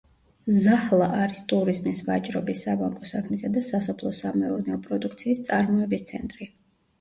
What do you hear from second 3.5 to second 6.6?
და სასოფლო-სამეურნეო პროდუქციის წარმოების ცენტრი.